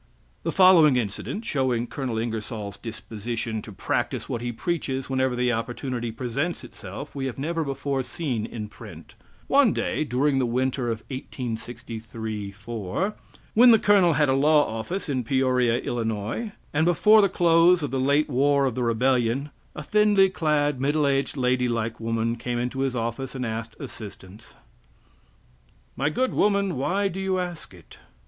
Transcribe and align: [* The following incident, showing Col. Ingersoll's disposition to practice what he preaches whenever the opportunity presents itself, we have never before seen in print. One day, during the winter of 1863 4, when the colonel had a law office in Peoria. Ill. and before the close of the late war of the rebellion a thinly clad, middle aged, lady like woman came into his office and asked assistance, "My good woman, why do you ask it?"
[* 0.23 0.41
The 0.41 0.51
following 0.51 0.95
incident, 0.95 1.45
showing 1.45 1.85
Col. 1.85 2.17
Ingersoll's 2.17 2.77
disposition 2.77 3.61
to 3.61 3.71
practice 3.71 4.27
what 4.27 4.41
he 4.41 4.51
preaches 4.51 5.11
whenever 5.11 5.35
the 5.35 5.51
opportunity 5.51 6.11
presents 6.11 6.63
itself, 6.63 7.13
we 7.13 7.27
have 7.27 7.37
never 7.37 7.63
before 7.63 8.01
seen 8.01 8.47
in 8.47 8.67
print. 8.67 9.13
One 9.45 9.73
day, 9.73 10.03
during 10.03 10.39
the 10.39 10.47
winter 10.47 10.85
of 10.89 11.03
1863 11.11 12.51
4, 12.51 13.13
when 13.53 13.69
the 13.69 13.77
colonel 13.77 14.13
had 14.13 14.27
a 14.27 14.33
law 14.33 14.65
office 14.65 15.07
in 15.07 15.23
Peoria. 15.23 15.79
Ill. 15.83 15.99
and 15.99 16.83
before 16.83 17.21
the 17.21 17.29
close 17.29 17.83
of 17.83 17.91
the 17.91 17.99
late 17.99 18.27
war 18.27 18.65
of 18.65 18.73
the 18.73 18.81
rebellion 18.81 19.51
a 19.75 19.83
thinly 19.83 20.31
clad, 20.31 20.81
middle 20.81 21.05
aged, 21.05 21.37
lady 21.37 21.69
like 21.69 21.99
woman 21.99 22.37
came 22.37 22.57
into 22.57 22.79
his 22.79 22.95
office 22.95 23.35
and 23.35 23.45
asked 23.45 23.75
assistance, 23.79 24.55
"My 25.95 26.09
good 26.09 26.33
woman, 26.33 26.75
why 26.75 27.07
do 27.07 27.19
you 27.21 27.37
ask 27.37 27.71
it?" 27.71 27.99